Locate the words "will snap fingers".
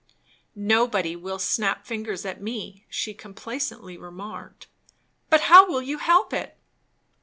1.15-2.25